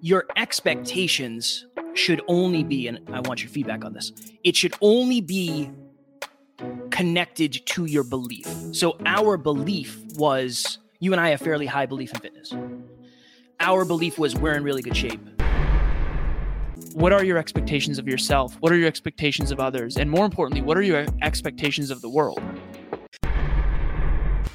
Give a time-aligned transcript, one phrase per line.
[0.00, 4.12] your expectations should only be, and I want your feedback on this,
[4.44, 5.70] it should only be
[6.90, 8.46] connected to your belief.
[8.72, 12.54] So our belief was you and I have fairly high belief in fitness.
[13.60, 15.20] Our belief was we're in really good shape.
[16.92, 18.56] What are your expectations of yourself?
[18.60, 19.96] What are your expectations of others?
[19.96, 22.40] And more importantly, what are your expectations of the world?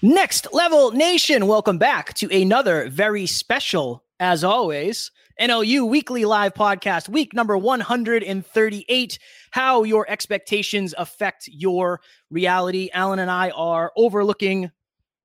[0.00, 7.08] Next Level Nation, welcome back to another very special, as always, NLU Weekly Live Podcast,
[7.08, 9.18] week number 138.
[9.50, 12.00] How your expectations affect your
[12.30, 12.90] reality.
[12.94, 14.70] Alan and I are overlooking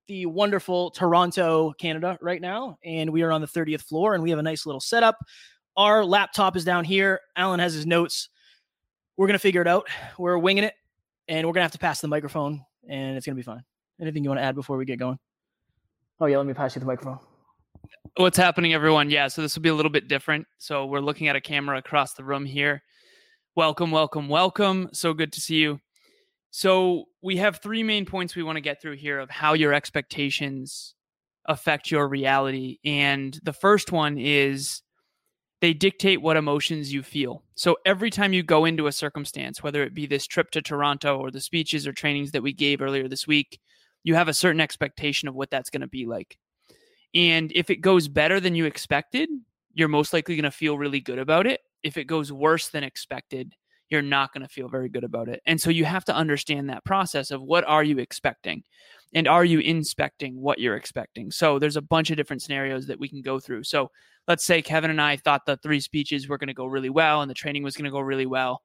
[0.07, 4.31] the wonderful Toronto, Canada, right now, and we are on the 30th floor, and we
[4.31, 5.19] have a nice little setup.
[5.77, 7.19] Our laptop is down here.
[7.35, 8.27] Alan has his notes.
[9.17, 9.87] We're going to figure it out.
[10.17, 10.73] We're winging it,
[11.27, 13.63] and we're going to have to pass the microphone, and it's going to be fine.
[14.01, 15.17] Anything you want to add before we get going?
[16.19, 17.19] Oh yeah, let me pass you the microphone.
[18.17, 19.09] What's happening, everyone?
[19.09, 20.45] Yeah, so this will be a little bit different.
[20.57, 22.83] So we're looking at a camera across the room here.
[23.55, 24.89] Welcome, welcome, welcome.
[24.93, 25.79] So good to see you.
[26.51, 29.73] So we have three main points we want to get through here of how your
[29.73, 30.95] expectations
[31.45, 32.77] affect your reality.
[32.85, 34.81] And the first one is
[35.61, 37.43] they dictate what emotions you feel.
[37.55, 41.17] So every time you go into a circumstance, whether it be this trip to Toronto
[41.17, 43.59] or the speeches or trainings that we gave earlier this week,
[44.03, 46.37] you have a certain expectation of what that's going to be like.
[47.15, 49.29] And if it goes better than you expected,
[49.73, 51.61] you're most likely going to feel really good about it.
[51.83, 53.53] If it goes worse than expected,
[53.89, 55.41] you're not going to feel very good about it.
[55.45, 58.63] And so you have to understand that process of what are you expecting?
[59.13, 61.29] And are you inspecting what you're expecting?
[61.29, 63.65] So there's a bunch of different scenarios that we can go through.
[63.65, 63.91] So
[64.27, 67.21] let's say Kevin and I thought the three speeches were going to go really well
[67.21, 68.61] and the training was going to go really well.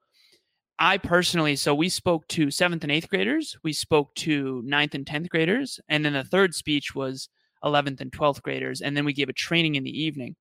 [0.78, 5.04] I personally, so we spoke to seventh and eighth graders, we spoke to ninth and
[5.04, 7.28] 10th graders, and then the third speech was
[7.64, 10.36] 11th and 12th graders, and then we gave a training in the evening.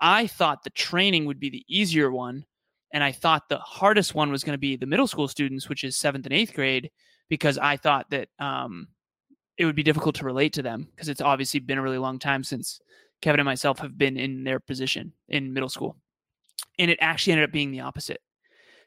[0.00, 2.46] I thought the training would be the easier one,
[2.92, 5.84] and I thought the hardest one was going to be the middle school students, which
[5.84, 6.90] is seventh and eighth grade,
[7.28, 8.88] because I thought that um,
[9.58, 12.18] it would be difficult to relate to them because it's obviously been a really long
[12.18, 12.80] time since
[13.20, 15.96] Kevin and myself have been in their position in middle school.
[16.78, 18.20] And it actually ended up being the opposite.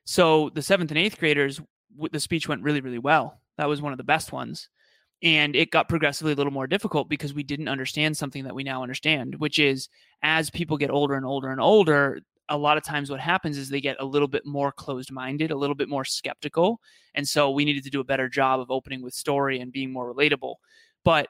[0.08, 1.60] So the seventh and eighth graders,
[2.12, 3.42] the speech went really, really well.
[3.58, 4.70] That was one of the best ones.
[5.22, 8.64] And it got progressively a little more difficult because we didn't understand something that we
[8.64, 9.90] now understand, which is
[10.24, 13.68] as people get older and older and older, a lot of times what happens is
[13.68, 16.80] they get a little bit more closed minded, a little bit more skeptical.
[17.14, 19.92] And so we needed to do a better job of opening with story and being
[19.92, 20.56] more relatable.
[21.04, 21.28] But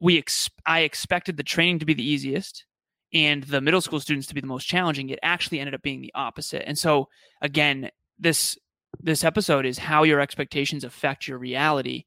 [0.00, 2.64] we ex- I expected the training to be the easiest
[3.12, 5.10] and the middle school students to be the most challenging.
[5.10, 6.66] It actually ended up being the opposite.
[6.66, 7.08] And so
[7.42, 8.58] again, this
[9.00, 12.04] this episode is how your expectations affect your reality.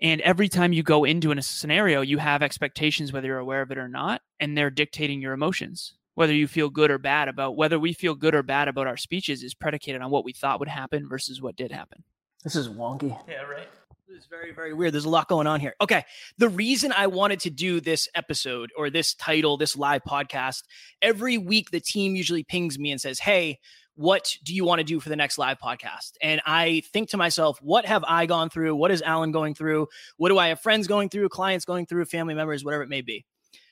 [0.00, 3.70] And every time you go into a scenario, you have expectations, whether you're aware of
[3.70, 5.94] it or not, and they're dictating your emotions.
[6.14, 8.98] Whether you feel good or bad about whether we feel good or bad about our
[8.98, 12.04] speeches is predicated on what we thought would happen versus what did happen.
[12.44, 13.18] This is wonky.
[13.28, 13.68] Yeah, right.
[14.08, 14.92] This is very, very weird.
[14.92, 15.74] There's a lot going on here.
[15.80, 16.04] Okay.
[16.36, 20.64] The reason I wanted to do this episode or this title, this live podcast,
[21.00, 23.58] every week the team usually pings me and says, Hey,
[23.94, 26.12] what do you want to do for the next live podcast?
[26.22, 28.74] And I think to myself, what have I gone through?
[28.74, 29.88] What is Alan going through?
[30.16, 33.02] What do I have friends going through, clients going through, family members, whatever it may
[33.02, 33.24] be?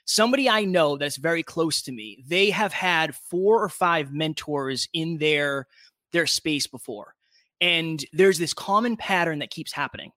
[0.05, 4.89] Somebody I know that's very close to me, they have had four or five mentors
[4.93, 5.67] in their
[6.13, 7.15] their space before.
[7.61, 10.11] And there's this common pattern that keeps happening.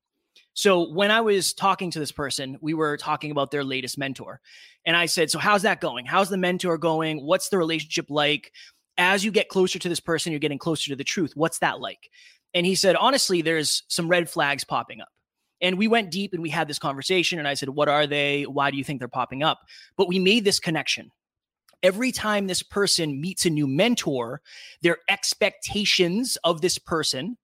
[0.54, 4.40] So when I was talking to this person, we were talking about their latest mentor.
[4.86, 6.06] And I said, So, how's that going?
[6.06, 7.26] How's the mentor going?
[7.26, 8.52] What's the relationship like?
[8.98, 11.34] As you get closer to this person, you're getting closer to the truth.
[11.36, 12.10] What's that like?
[12.54, 15.10] And he said, honestly, there's some red flags popping up.
[15.62, 17.40] And we went deep and we had this conversation.
[17.40, 18.44] And I said, What are they?
[18.44, 19.62] Why do you think they're popping up?
[19.96, 21.10] But we made this connection.
[21.82, 24.42] Every time this person meets a new mentor,
[24.82, 27.38] their expectations of this person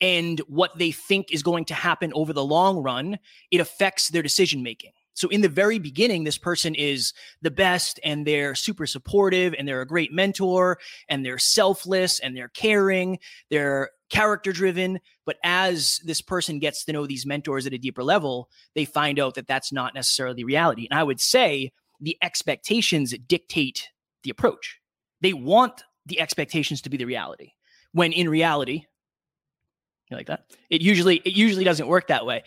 [0.00, 3.18] and what they think is going to happen over the long run,
[3.50, 4.92] it affects their decision making.
[5.14, 7.12] So in the very beginning, this person is
[7.42, 10.78] the best and they're super supportive and they're a great mentor
[11.08, 13.18] and they're selfless and they're caring,
[13.50, 15.00] they're character driven.
[15.26, 19.18] But as this person gets to know these mentors at a deeper level, they find
[19.18, 20.86] out that that's not necessarily the reality.
[20.90, 23.88] And I would say the expectations dictate
[24.22, 24.80] the approach.
[25.20, 27.52] They want the expectations to be the reality.
[27.92, 28.84] When in reality,
[30.10, 30.44] you like that?
[30.68, 32.42] It usually it usually doesn't work that way.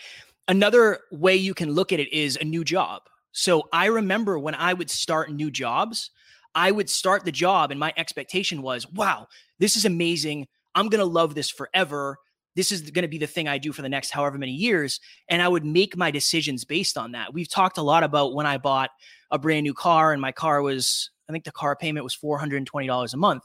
[0.47, 3.03] Another way you can look at it is a new job.
[3.31, 6.11] So I remember when I would start new jobs,
[6.53, 9.27] I would start the job and my expectation was, wow,
[9.59, 10.47] this is amazing.
[10.75, 12.17] I'm going to love this forever.
[12.55, 14.99] This is going to be the thing I do for the next however many years.
[15.29, 17.33] And I would make my decisions based on that.
[17.33, 18.91] We've talked a lot about when I bought
[19.31, 23.13] a brand new car and my car was, I think the car payment was $420
[23.13, 23.43] a month.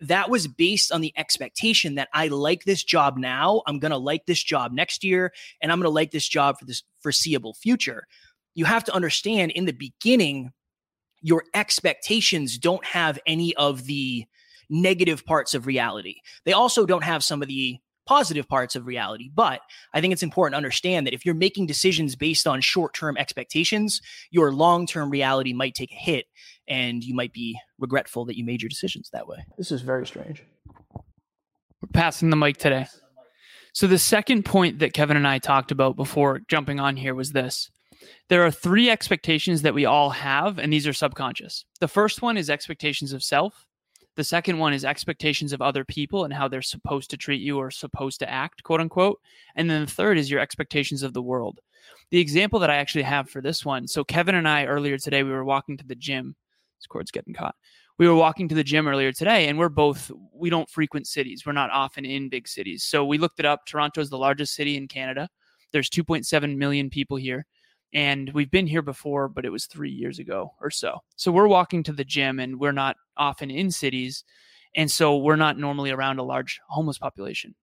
[0.00, 3.62] That was based on the expectation that I like this job now.
[3.66, 6.58] I'm going to like this job next year, and I'm going to like this job
[6.58, 8.04] for this foreseeable future.
[8.54, 10.52] You have to understand in the beginning,
[11.20, 14.24] your expectations don't have any of the
[14.70, 16.16] negative parts of reality.
[16.44, 19.30] They also don't have some of the positive parts of reality.
[19.32, 19.60] But
[19.92, 23.18] I think it's important to understand that if you're making decisions based on short term
[23.18, 24.00] expectations,
[24.30, 26.24] your long term reality might take a hit
[26.66, 29.44] and you might be regretful that you made your decisions that way.
[29.58, 30.42] This is very strange.
[30.96, 32.86] We're passing the mic today.
[33.74, 37.32] So, the second point that Kevin and I talked about before jumping on here was
[37.32, 37.70] this
[38.30, 41.66] there are three expectations that we all have, and these are subconscious.
[41.80, 43.66] The first one is expectations of self.
[44.18, 47.56] The second one is expectations of other people and how they're supposed to treat you
[47.56, 49.20] or supposed to act, quote unquote.
[49.54, 51.60] And then the third is your expectations of the world.
[52.10, 55.22] The example that I actually have for this one so, Kevin and I earlier today,
[55.22, 56.34] we were walking to the gym.
[56.80, 57.54] This cord's getting caught.
[57.96, 61.46] We were walking to the gym earlier today, and we're both, we don't frequent cities.
[61.46, 62.82] We're not often in big cities.
[62.82, 63.66] So, we looked it up.
[63.66, 65.28] Toronto is the largest city in Canada.
[65.72, 67.46] There's 2.7 million people here
[67.94, 71.48] and we've been here before but it was three years ago or so so we're
[71.48, 74.24] walking to the gym and we're not often in cities
[74.74, 77.54] and so we're not normally around a large homeless population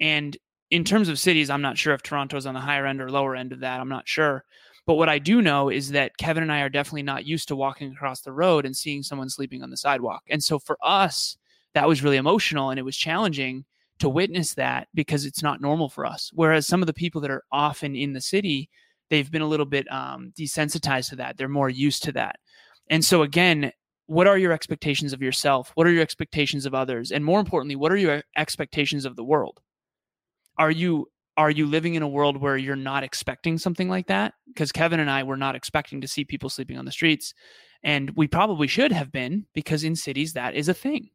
[0.00, 0.36] and
[0.70, 3.36] in terms of cities i'm not sure if toronto's on the higher end or lower
[3.36, 4.44] end of that i'm not sure
[4.86, 7.56] but what i do know is that kevin and i are definitely not used to
[7.56, 11.36] walking across the road and seeing someone sleeping on the sidewalk and so for us
[11.74, 13.64] that was really emotional and it was challenging
[13.98, 17.30] to witness that because it's not normal for us whereas some of the people that
[17.30, 18.68] are often in the city
[19.12, 21.36] they've been a little bit um, desensitized to that.
[21.36, 22.36] They're more used to that.
[22.88, 23.70] And so, again,
[24.06, 25.72] what are your expectations of yourself?
[25.74, 27.10] What are your expectations of others?
[27.10, 29.60] And more importantly, what are your expectations of the world?
[30.58, 34.34] Are you are you living in a world where you're not expecting something like that?
[34.48, 37.32] Because Kevin and I were not expecting to see people sleeping on the streets.
[37.82, 41.08] And we probably should have been because in cities that is a thing.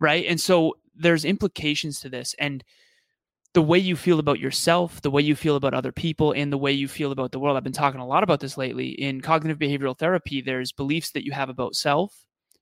[0.00, 0.26] Right.
[0.26, 2.34] And so there's implications to this.
[2.40, 2.64] And
[3.54, 6.58] the way you feel about yourself, the way you feel about other people, and the
[6.58, 7.56] way you feel about the world.
[7.56, 8.88] I've been talking a lot about this lately.
[8.88, 12.12] In cognitive behavioral therapy, there's beliefs that you have about self,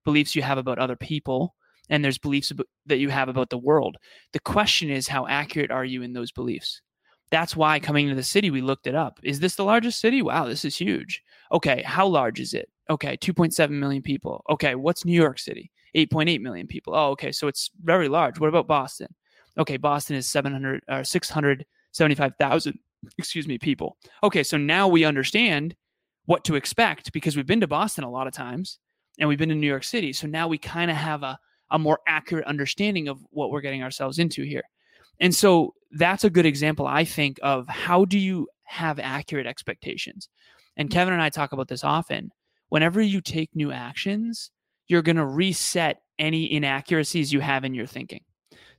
[0.04, 1.54] beliefs you have about other people,
[1.88, 2.52] and there's beliefs
[2.86, 3.96] that you have about the world.
[4.32, 6.82] The question is, how accurate are you in those beliefs?
[7.30, 9.18] That's why coming to the city, we looked it up.
[9.22, 10.20] Is this the largest city?
[10.20, 11.22] Wow, this is huge.
[11.50, 12.68] Okay, how large is it?
[12.90, 14.44] Okay, 2.7 million people.
[14.50, 15.70] Okay, what's New York City?
[15.96, 16.94] 8.8 million people.
[16.94, 18.38] Oh, okay, so it's very large.
[18.38, 19.08] What about Boston?
[19.58, 22.78] Okay, Boston is 700 or uh, 675,000,
[23.18, 23.96] excuse me, people.
[24.22, 25.74] Okay, so now we understand
[26.26, 28.78] what to expect because we've been to Boston a lot of times
[29.18, 30.12] and we've been to New York City.
[30.12, 31.38] So now we kind of have a,
[31.70, 34.62] a more accurate understanding of what we're getting ourselves into here.
[35.20, 40.28] And so that's a good example, I think, of how do you have accurate expectations?
[40.76, 42.30] And Kevin and I talk about this often.
[42.70, 44.50] Whenever you take new actions,
[44.86, 48.22] you're going to reset any inaccuracies you have in your thinking.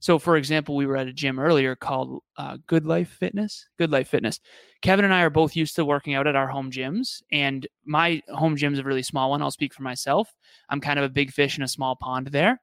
[0.04, 3.70] So, for example, we were at a gym earlier called uh, Good Life Fitness.
[3.78, 4.42] Good Life Fitness.
[4.82, 8.22] Kevin and I are both used to working out at our home gyms, and my
[8.28, 9.42] home gym is a really small one.
[9.42, 10.30] I'll speak for myself.
[10.68, 12.60] I'm kind of a big fish in a small pond there.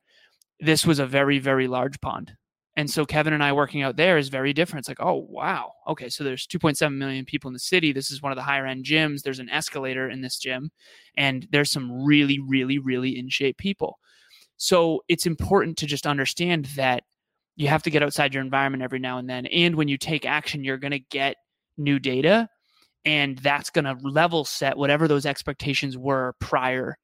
[0.61, 2.37] This was a very, very large pond.
[2.77, 4.81] And so Kevin and I working out there is very different.
[4.81, 5.73] It's like, oh, wow.
[5.89, 6.11] Okay.
[6.11, 7.93] So there's 2.7 million people in the city.
[7.93, 9.23] This is one of the higher end gyms.
[9.23, 10.71] There's an escalator in this gym,
[11.17, 13.99] and there's some really, really, really in shape people.
[14.59, 17.05] So it's important to just understand that
[17.61, 19.45] you have to get outside your environment every now and then.
[19.45, 21.37] And when you take action, you're going to get
[21.77, 22.49] new data
[23.05, 26.97] and that's going to level set whatever those expectations were prior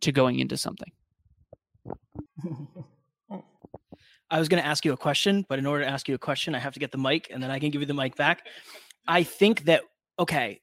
[0.00, 0.90] to going into something.
[4.30, 6.18] I was going to ask you a question, but in order to ask you a
[6.18, 8.16] question, I have to get the mic and then I can give you the mic
[8.16, 8.46] back.
[9.06, 9.82] I think that,
[10.18, 10.62] okay,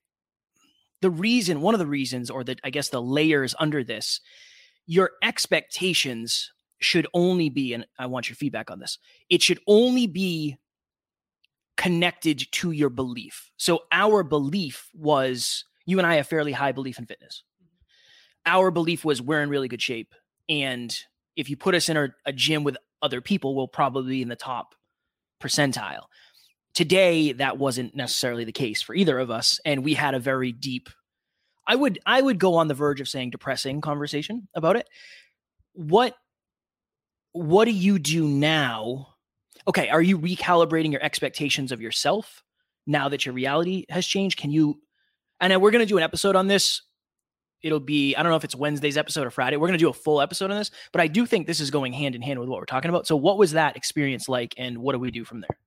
[1.02, 4.22] the reason, one of the reasons, or that I guess the layers under this,
[4.88, 8.98] your expectations should only be, and I want your feedback on this,
[9.30, 10.58] it should only be
[11.78, 13.52] connected to your belief.
[13.58, 17.44] So our belief was you and I have fairly high belief in fitness.
[18.46, 20.14] Our belief was we're in really good shape.
[20.48, 20.96] And
[21.36, 24.36] if you put us in a, gym with other people, we'll probably be in the
[24.36, 24.76] top
[25.42, 26.06] percentile.
[26.74, 29.60] Today, that wasn't necessarily the case for either of us.
[29.66, 30.90] And we had a very deep
[31.68, 34.88] I would I would go on the verge of saying depressing conversation about it.
[35.74, 36.16] What
[37.36, 39.10] what do you do now?
[39.68, 42.44] Okay, are you recalibrating your expectations of yourself
[42.88, 44.40] now that your reality has changed?
[44.40, 44.80] Can you
[45.42, 46.82] and we're going to do an episode on this
[47.62, 49.58] it'll be I don't know if it's Wednesday's episode or Friday.
[49.58, 51.72] We're going to do a full episode on this, but I do think this is
[51.72, 53.08] going hand in hand with what we're talking about.
[53.08, 55.58] So what was that experience like and what do we do from there?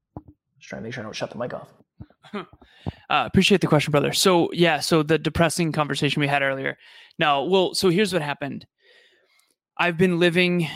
[0.59, 1.69] Just trying to make sure I don't shut the mic off.
[2.35, 2.45] uh,
[3.11, 4.13] appreciate the question, brother.
[4.13, 6.79] So yeah, so the depressing conversation we had earlier.
[7.19, 8.65] Now, well, so here's what happened.
[9.77, 10.69] I've been living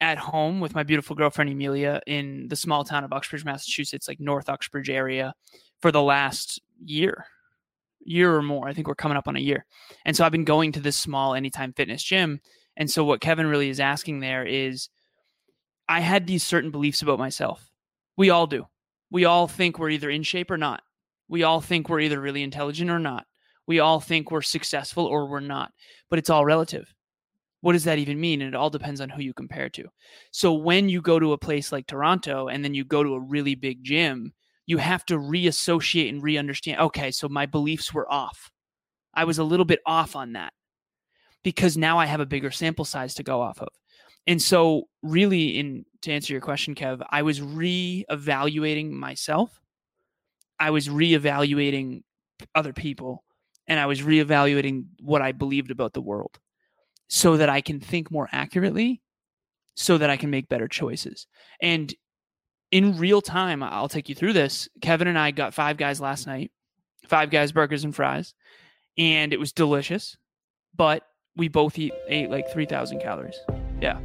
[0.00, 4.20] at home with my beautiful girlfriend Emilia in the small town of Uxbridge, Massachusetts, like
[4.20, 5.34] North Uxbridge area,
[5.80, 7.26] for the last year
[8.06, 8.68] year or more.
[8.68, 9.66] I think we're coming up on a year.
[10.04, 12.40] And so I've been going to this small anytime fitness gym.
[12.76, 14.88] And so what Kevin really is asking there is
[15.88, 17.70] I had these certain beliefs about myself.
[18.16, 18.66] We all do.
[19.10, 20.82] We all think we're either in shape or not.
[21.28, 23.26] We all think we're either really intelligent or not.
[23.66, 25.72] We all think we're successful or we're not.
[26.08, 26.92] But it's all relative.
[27.66, 28.42] What does that even mean?
[28.42, 29.84] And it all depends on who you compare to.
[30.30, 33.20] So when you go to a place like Toronto and then you go to a
[33.20, 34.32] really big gym,
[34.66, 38.50] you have to reassociate and re-understand okay so my beliefs were off
[39.14, 40.52] i was a little bit off on that
[41.42, 43.68] because now i have a bigger sample size to go off of
[44.26, 49.60] and so really in to answer your question kev i was re-evaluating myself
[50.58, 52.02] i was re-evaluating
[52.54, 53.24] other people
[53.68, 56.38] and i was re-evaluating what i believed about the world
[57.08, 59.00] so that i can think more accurately
[59.74, 61.26] so that i can make better choices
[61.60, 61.94] and
[62.70, 64.68] in real time, I'll take you through this.
[64.80, 66.50] Kevin and I got five guys last night,
[67.06, 68.34] five guys burgers and fries,
[68.98, 70.16] and it was delicious.
[70.74, 71.04] But
[71.36, 73.38] we both eat ate like three thousand calories.
[73.80, 73.98] Yeah.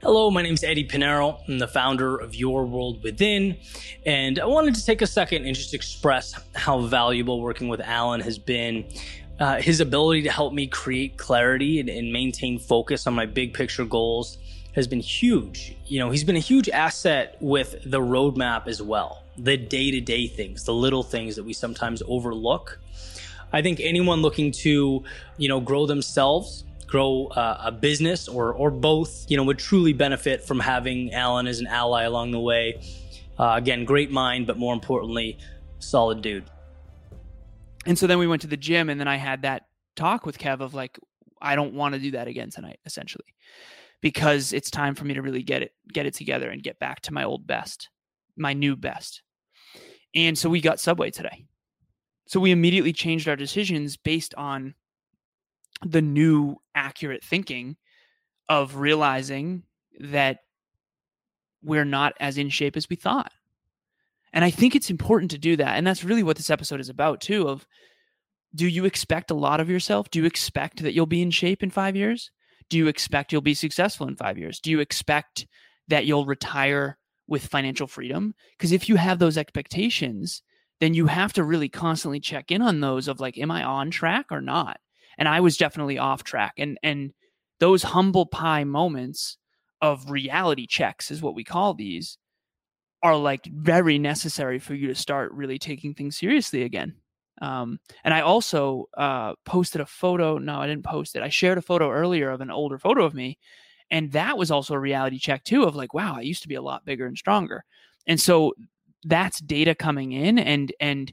[0.00, 1.38] Hello, my name is Eddie Pinero.
[1.46, 3.56] I'm the founder of Your World Within,
[4.04, 8.20] and I wanted to take a second and just express how valuable working with Alan
[8.20, 8.84] has been.
[9.42, 13.52] Uh, his ability to help me create clarity and, and maintain focus on my big
[13.52, 14.38] picture goals
[14.76, 15.76] has been huge.
[15.84, 19.24] You know, he's been a huge asset with the roadmap as well.
[19.36, 22.78] The day to day things, the little things that we sometimes overlook.
[23.52, 25.02] I think anyone looking to,
[25.38, 29.92] you know, grow themselves, grow uh, a business or, or both, you know, would truly
[29.92, 32.80] benefit from having Alan as an ally along the way.
[33.40, 35.36] Uh, again, great mind, but more importantly,
[35.80, 36.44] solid dude.
[37.86, 40.38] And so then we went to the gym, and then I had that talk with
[40.38, 40.98] Kev of like,
[41.40, 43.34] I don't want to do that again tonight, essentially
[44.02, 47.00] because it's time for me to really get it get it together and get back
[47.00, 47.88] to my old best,
[48.36, 49.22] my new best.
[50.14, 51.46] And so we got Subway today.
[52.26, 54.74] So we immediately changed our decisions based on
[55.84, 57.76] the new accurate thinking
[58.48, 59.62] of realizing
[60.00, 60.40] that
[61.62, 63.32] we're not as in shape as we thought.
[64.32, 65.76] And I think it's important to do that.
[65.76, 67.66] And that's really what this episode is about too of
[68.54, 70.10] do you expect a lot of yourself?
[70.10, 72.30] Do you expect that you'll be in shape in 5 years?
[72.72, 74.58] do you expect you'll be successful in five years?
[74.58, 75.46] Do you expect
[75.88, 76.96] that you'll retire
[77.26, 78.34] with financial freedom?
[78.56, 80.42] Because if you have those expectations,
[80.80, 83.90] then you have to really constantly check in on those of like, am I on
[83.90, 84.78] track or not?
[85.18, 86.54] And I was definitely off track.
[86.56, 87.12] And and
[87.60, 89.36] those humble pie moments
[89.82, 92.16] of reality checks is what we call these
[93.02, 96.94] are like very necessary for you to start really taking things seriously again.
[97.40, 100.38] Um, and I also uh, posted a photo.
[100.38, 101.22] No, I didn't post it.
[101.22, 103.38] I shared a photo earlier of an older photo of me.
[103.90, 106.54] And that was also a reality check, too, of like, wow, I used to be
[106.54, 107.64] a lot bigger and stronger.
[108.06, 108.54] And so
[109.04, 110.38] that's data coming in.
[110.38, 111.12] And, and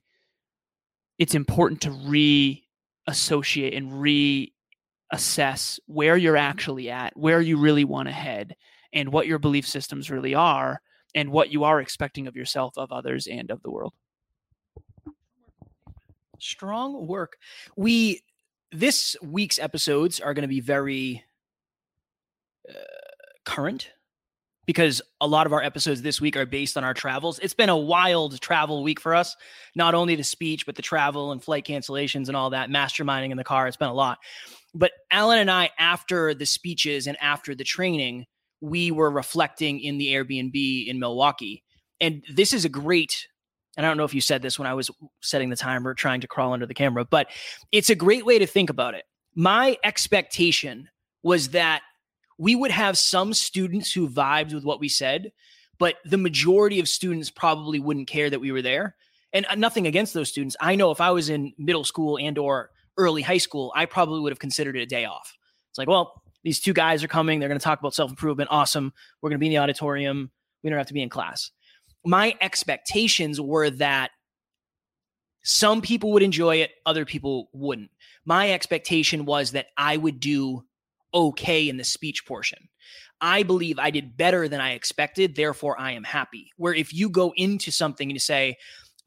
[1.17, 8.13] it's important to re-associate and re-assess where you're actually at, where you really want to
[8.13, 8.55] head,
[8.93, 10.81] and what your belief systems really are,
[11.15, 13.93] and what you are expecting of yourself, of others, and of the world.
[16.39, 17.37] Strong work.
[17.75, 18.23] We
[18.71, 21.23] this week's episodes are going to be very
[22.69, 22.73] uh,
[23.45, 23.91] current
[24.69, 27.39] because a lot of our episodes this week are based on our travels.
[27.39, 29.35] It's been a wild travel week for us.
[29.75, 33.37] Not only the speech, but the travel and flight cancellations and all that, masterminding in
[33.37, 33.67] the car.
[33.67, 34.19] It's been a lot.
[34.75, 38.27] But Alan and I, after the speeches and after the training,
[38.61, 41.63] we were reflecting in the Airbnb in Milwaukee.
[42.01, 43.27] And this is a great
[43.77, 46.19] and I don't know if you said this when I was setting the timer, trying
[46.19, 47.29] to crawl under the camera, but
[47.71, 49.05] it's a great way to think about it.
[49.35, 50.89] My expectation
[51.23, 51.81] was that
[52.37, 55.31] we would have some students who vibed with what we said,
[55.77, 58.95] but the majority of students probably wouldn't care that we were there.
[59.31, 60.57] And uh, nothing against those students.
[60.59, 64.19] I know if I was in middle school and or early high school, I probably
[64.19, 65.37] would have considered it a day off.
[65.69, 67.39] It's like, well, these two guys are coming.
[67.39, 68.50] They're going to talk about self improvement.
[68.51, 68.93] Awesome.
[69.22, 70.31] We're going to be in the auditorium.
[70.63, 71.51] We don't have to be in class
[72.05, 74.12] my expectations were that
[75.41, 77.91] Some people would enjoy it, other people wouldn't.
[78.25, 80.65] My expectation was that I would do
[81.13, 82.67] okay in the speech portion.
[83.22, 86.51] I believe I did better than I expected, therefore I am happy.
[86.58, 88.58] Where if you go into something and you say,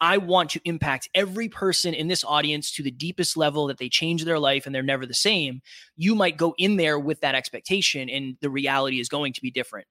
[0.03, 3.89] I want to impact every person in this audience to the deepest level that they
[3.89, 5.63] change their life and they're never the same,
[5.97, 9.53] you might go in there with that expectation and the reality is going to be
[9.53, 9.87] different.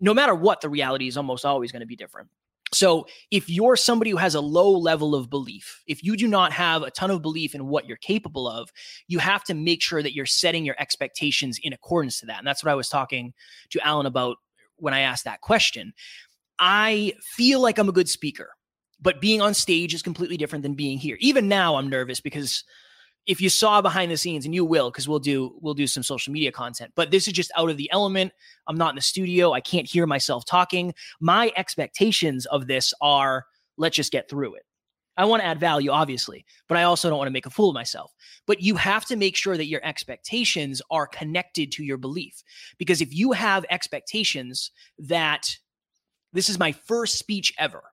[0.00, 2.30] No matter what, the reality is almost always going to be different.
[2.72, 6.52] So, if you're somebody who has a low level of belief, if you do not
[6.52, 8.70] have a ton of belief in what you're capable of,
[9.06, 12.38] you have to make sure that you're setting your expectations in accordance to that.
[12.38, 13.34] And that's what I was talking
[13.70, 14.38] to Alan about
[14.76, 15.92] when I asked that question.
[16.58, 18.48] I feel like I'm a good speaker,
[19.02, 21.16] but being on stage is completely different than being here.
[21.20, 22.64] Even now, I'm nervous because
[23.26, 26.02] if you saw behind the scenes and you will because we'll do we'll do some
[26.02, 28.32] social media content but this is just out of the element.
[28.66, 29.52] I'm not in the studio.
[29.52, 30.94] I can't hear myself talking.
[31.20, 34.62] My expectations of this are let's just get through it.
[35.16, 37.70] I want to add value obviously but i also don't want to make a fool
[37.70, 38.12] of myself.
[38.46, 42.42] But you have to make sure that your expectations are connected to your belief
[42.78, 45.56] because if you have expectations that
[46.32, 47.84] this is my first speech ever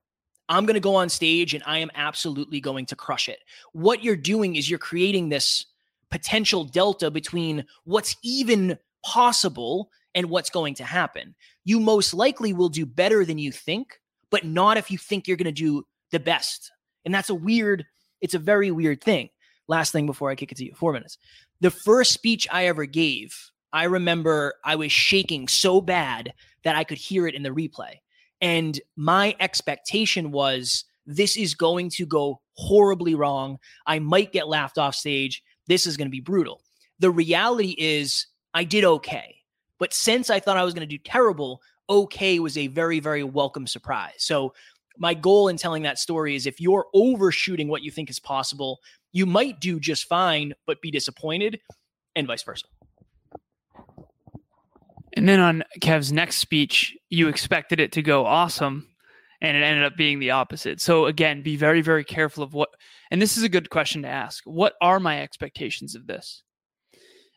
[0.50, 3.40] I'm going to go on stage and I am absolutely going to crush it.
[3.72, 5.66] What you're doing is you're creating this
[6.10, 11.36] potential delta between what's even possible and what's going to happen.
[11.66, 14.02] You most likely will do better than you think,
[14.32, 16.72] but not if you think you're going to do the best.
[17.06, 17.86] And that's a weird,
[18.20, 19.30] it's a very weird thing.
[19.68, 21.20] Last thing before I kick it to you, four minutes.
[21.62, 26.84] The first speech I ever gave, I remember I was shaking so bad that I
[26.84, 27.98] could hear it in the replay.
[28.42, 33.58] And my expectation was this is going to go horribly wrong.
[33.86, 35.44] I might get laughed off stage.
[35.68, 36.62] This is going to be brutal.
[37.00, 39.38] The reality is, I did okay.
[39.80, 43.24] But since I thought I was going to do terrible, okay was a very, very
[43.24, 44.16] welcome surprise.
[44.18, 44.54] So,
[44.98, 48.80] my goal in telling that story is if you're overshooting what you think is possible,
[49.14, 51.62] you might do just fine, but be disappointed,
[52.18, 52.66] and vice versa.
[55.14, 58.88] And then on Kev's next speech, you expected it to go awesome,
[59.42, 60.82] and it ended up being the opposite.
[60.82, 62.70] So again, be very, very careful of what.
[63.12, 64.44] And this is a good question to ask.
[64.46, 66.44] What are my expectations of this?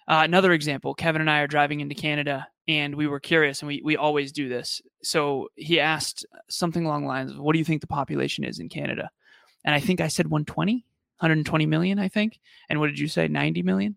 [0.07, 3.69] Uh, another example: Kevin and I are driving into Canada, and we were curious, and
[3.69, 4.83] we we always do this.
[5.03, 8.59] So he asked something along the lines of, "What do you think the population is
[8.59, 9.11] in Canada?"
[9.65, 10.85] And I think I said 120,
[11.19, 12.41] 120 million, I think.
[12.69, 13.29] And what did you say?
[13.29, 13.97] 90 million.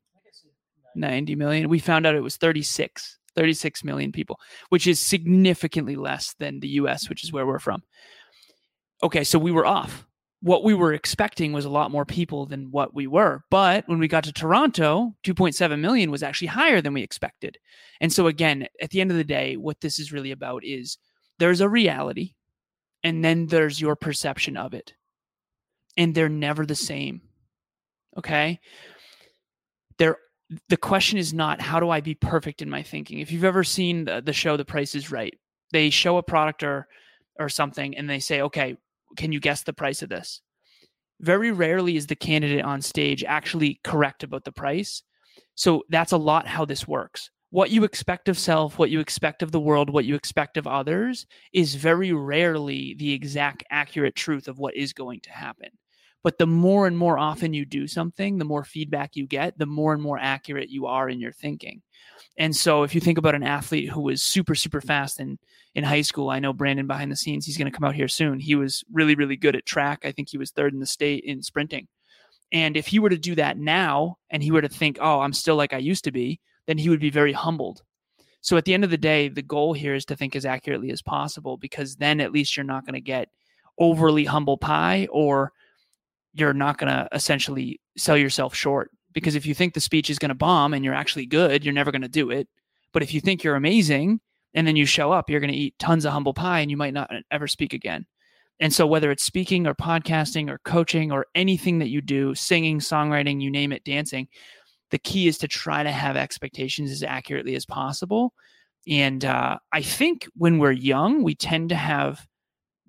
[0.96, 1.70] 90 million.
[1.70, 3.18] We found out it was 36.
[3.36, 7.84] 36 million people, which is significantly less than the US, which is where we're from.
[9.04, 10.08] Okay, so we were off.
[10.42, 13.42] What we were expecting was a lot more people than what we were.
[13.50, 17.58] But when we got to Toronto, 2.7 million was actually higher than we expected.
[18.00, 20.98] And so, again, at the end of the day, what this is really about is
[21.40, 22.34] there's a reality,
[23.04, 24.94] and then there's your perception of it.
[25.98, 27.22] And they're never the same.
[28.18, 28.60] Okay.
[29.98, 30.18] There
[30.70, 33.20] the question is not how do I be perfect in my thinking.
[33.20, 35.34] If you've ever seen the, the show The Price is Right,
[35.72, 36.88] they show a product or
[37.40, 38.78] or something and they say, "Okay,
[39.18, 40.42] can you guess the price of this?"
[41.20, 45.04] Very rarely is the candidate on stage actually correct about the price.
[45.56, 47.30] So that's a lot how this works.
[47.50, 50.68] What you expect of self, what you expect of the world, what you expect of
[50.68, 55.70] others is very rarely the exact accurate truth of what is going to happen.
[56.26, 59.68] But the more and more often you do something, the more feedback you get, the
[59.68, 61.84] more and more accurate you are in your thinking.
[62.36, 65.38] And so if you think about an athlete who was super, super fast in,
[65.76, 68.08] in high school, I know Brandon behind the scenes, he's going to come out here
[68.08, 68.40] soon.
[68.40, 70.00] He was really, really good at track.
[70.04, 71.88] I think he was third in the state in sprinting.
[72.52, 75.32] And if he were to do that now and he were to think, oh, I'm
[75.32, 77.84] still like I used to be, then he would be very humbled.
[78.42, 80.90] So at the end of the day, the goal here is to think as accurately
[80.90, 83.30] as possible because then at least you're not going to get
[83.78, 85.52] overly humble pie or
[86.36, 90.20] you're not going to essentially sell yourself short because if you think the speech is
[90.20, 92.48] going to bomb and you're actually good, you're never going to do it.
[92.92, 94.20] But if you think you're amazing
[94.54, 96.78] and then you show up, you're going to eat tons of humble pie and you
[96.78, 98.06] might not ever speak again.
[98.60, 102.80] And so, whether it's speaking or podcasting or coaching or anything that you do, singing,
[102.80, 104.30] songwriting, you name it, dancing,
[104.92, 108.34] the key is to try to have expectations as accurately as possible.
[108.88, 112.26] And uh, I think when we're young, we tend to have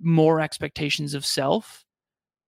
[0.01, 1.86] more expectations of self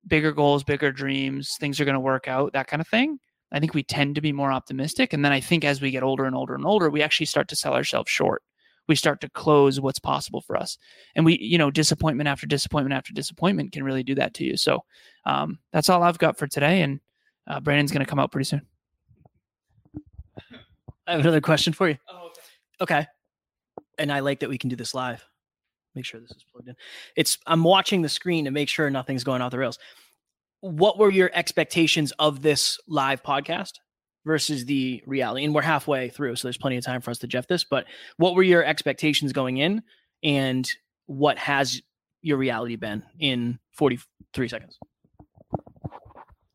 [0.07, 3.19] bigger goals, bigger dreams, things are going to work out, that kind of thing.
[3.51, 5.13] I think we tend to be more optimistic.
[5.13, 7.49] And then I think as we get older and older and older, we actually start
[7.49, 8.43] to sell ourselves short.
[8.89, 10.79] We start to close what's possible for us.
[11.15, 14.57] And we, you know, disappointment after disappointment after disappointment can really do that to you.
[14.57, 14.85] So
[15.27, 16.83] um, that's all I've got for today.
[16.83, 17.01] And
[17.47, 18.63] uh, Brandon's going to come out pretty soon.
[21.07, 21.97] I have another question for you.
[22.09, 22.31] Oh,
[22.83, 23.01] okay.
[23.01, 23.07] Okay.
[23.99, 25.25] And I like that we can do this live
[25.99, 26.77] make sure this is plugged in.
[27.17, 29.79] It's I'm watching the screen to make sure nothing's going off the rails.
[30.61, 33.73] what were your expectations of this live podcast
[34.25, 35.45] versus the reality?
[35.45, 37.65] And we're halfway through, so there's plenty of time for us to jeff this.
[37.65, 39.83] But what were your expectations going in,
[40.23, 40.69] and
[41.07, 41.81] what has
[42.23, 44.79] your reality been in 43 seconds?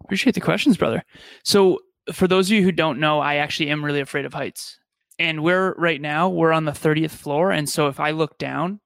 [0.03, 1.03] Appreciate the questions, brother.
[1.43, 1.79] So,
[2.11, 4.77] for those of you who don't know, I actually am really afraid of heights.
[5.19, 7.51] And we're right now, we're on the 30th floor.
[7.51, 8.81] And so, if I look down,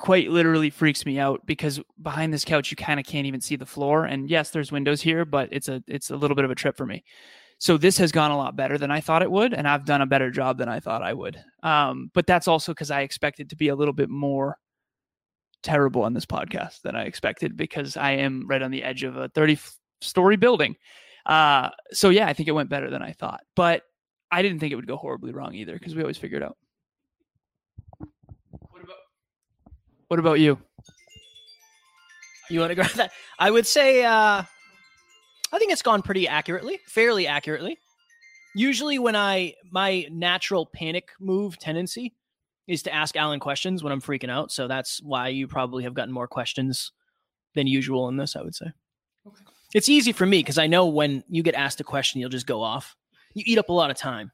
[0.00, 3.54] quite literally freaks me out because behind this couch, you kind of can't even see
[3.54, 4.06] the floor.
[4.06, 6.76] And yes, there's windows here, but it's a it's a little bit of a trip
[6.76, 7.04] for me.
[7.58, 10.00] So this has gone a lot better than I thought it would, and I've done
[10.00, 11.38] a better job than I thought I would.
[11.62, 14.56] Um, but that's also because I expected to be a little bit more
[15.62, 19.16] terrible on this podcast than I expected because I am right on the edge of
[19.18, 19.58] a 30
[20.00, 20.74] story building.
[21.26, 23.82] Uh, so yeah, I think it went better than I thought, but
[24.32, 26.56] I didn't think it would go horribly wrong either because we always figure it out.
[27.98, 28.96] What about
[30.10, 30.58] what about you?
[32.50, 33.12] You want to grab that?
[33.38, 34.42] I would say uh,
[35.52, 37.78] I think it's gone pretty accurately, fairly accurately.
[38.56, 42.12] Usually, when I my natural panic move tendency
[42.66, 44.50] is to ask Alan questions when I'm freaking out.
[44.50, 46.90] So that's why you probably have gotten more questions
[47.54, 48.66] than usual in this, I would say.
[49.26, 49.44] Okay.
[49.74, 52.48] It's easy for me because I know when you get asked a question, you'll just
[52.48, 52.96] go off.
[53.34, 54.32] You eat up a lot of time,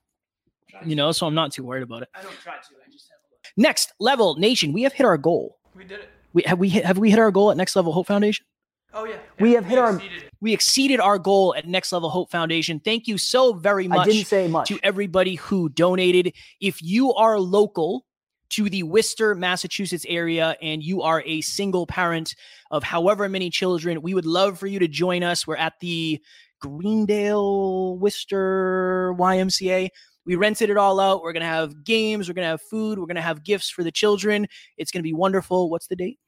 [0.86, 2.08] you know, so I'm not too worried about it.
[2.14, 2.58] I don't try to.
[2.58, 3.16] I just have
[3.56, 5.58] Next level nation, we have hit our goal.
[5.76, 6.10] We did it.
[6.32, 8.46] We have we hit, have we hit our goal at Next Level Hope Foundation?
[8.94, 9.16] Oh yeah.
[9.38, 10.30] We have hit our exceeded it.
[10.40, 12.80] we exceeded our goal at Next Level Hope Foundation.
[12.80, 14.68] Thank you so very much I didn't say much.
[14.68, 16.32] to everybody who donated.
[16.60, 18.06] If you are local
[18.50, 22.34] to the Worcester, Massachusetts area and you are a single parent
[22.70, 25.46] of however many children, we would love for you to join us.
[25.46, 26.22] We're at the
[26.60, 29.90] Greendale Worcester YMCA.
[30.26, 31.22] We rented it all out.
[31.22, 33.70] We're going to have games, we're going to have food, we're going to have gifts
[33.70, 34.46] for the children.
[34.76, 35.70] It's going to be wonderful.
[35.70, 36.18] What's the date?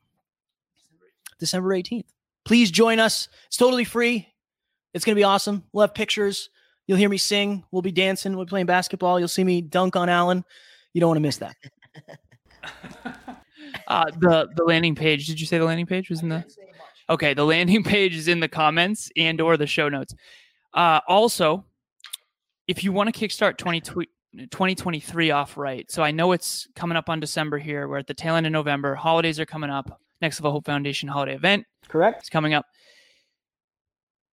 [1.38, 2.06] December 18th.
[2.44, 3.28] Please join us.
[3.46, 4.28] It's totally free.
[4.94, 5.64] It's going to be awesome.
[5.72, 6.48] We'll have pictures.
[6.86, 7.64] You'll hear me sing.
[7.70, 8.34] We'll be dancing.
[8.34, 9.18] We'll be playing basketball.
[9.18, 10.44] You'll see me dunk on Alan.
[10.94, 11.56] You don't want to miss that.
[13.86, 15.26] Uh, the the landing page.
[15.26, 16.44] Did you say the landing page was in the?
[17.10, 20.14] Okay, the landing page is in the comments and or the show notes.
[20.74, 21.64] Uh, also,
[22.68, 27.08] if you want to kickstart 20, 2023 off right, so I know it's coming up
[27.08, 27.88] on December here.
[27.88, 28.94] We're at the tail end of November.
[28.94, 30.00] Holidays are coming up.
[30.20, 32.22] Next Level Hope Foundation holiday event Correct?
[32.22, 32.66] is coming up.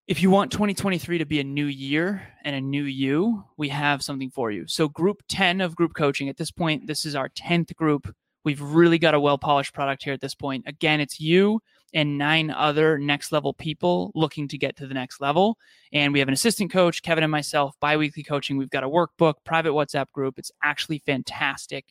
[0.07, 4.03] If you want 2023 to be a new year and a new you, we have
[4.03, 4.67] something for you.
[4.67, 8.13] So, group 10 of group coaching, at this point, this is our 10th group.
[8.43, 10.65] We've really got a well polished product here at this point.
[10.67, 11.61] Again, it's you
[11.95, 15.57] and nine other next level people looking to get to the next level.
[15.91, 18.57] And we have an assistant coach, Kevin and myself, bi weekly coaching.
[18.57, 20.37] We've got a workbook, private WhatsApp group.
[20.37, 21.85] It's actually fantastic.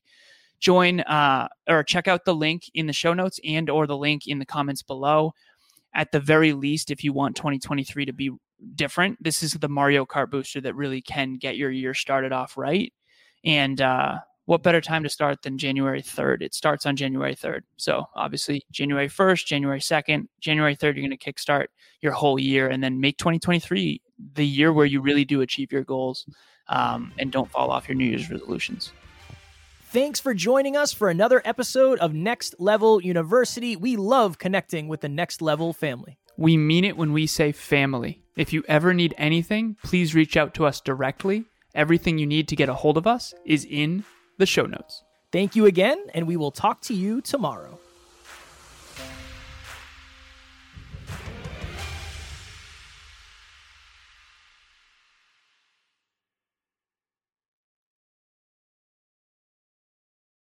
[0.61, 4.29] Join uh, or check out the link in the show notes and or the link
[4.29, 5.33] in the comments below
[5.95, 8.31] at the very least, if you want 2023 to be
[8.75, 12.57] different, this is the Mario Kart booster that really can get your year started off
[12.57, 12.93] right.
[13.45, 16.43] And uh, what better time to start than January 3rd?
[16.43, 17.63] It starts on January 3rd.
[17.77, 21.67] So obviously, January 1st, January 2nd, January 3rd, you're going to kickstart
[22.01, 24.01] your whole year and then make 2023
[24.35, 26.27] the year where you really do achieve your goals
[26.69, 28.93] um, and don't fall off your New Year's resolutions.
[29.89, 33.77] Thanks for joining us for another episode of Next Level University.
[33.77, 36.19] We love connecting with the Next Level family.
[36.37, 38.21] We mean it when we say family.
[38.37, 41.45] If you ever need anything, please reach out to us directly.
[41.75, 44.05] Everything you need to get a hold of us is in
[44.39, 45.03] the show notes.
[45.33, 47.79] Thank you again, and we will talk to you tomorrow.